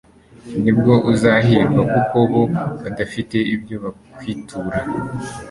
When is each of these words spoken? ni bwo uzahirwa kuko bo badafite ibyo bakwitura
ni 0.61 0.71
bwo 0.77 0.93
uzahirwa 1.11 1.81
kuko 1.93 2.17
bo 2.31 2.41
badafite 2.81 3.37
ibyo 3.53 3.75
bakwitura 3.83 4.79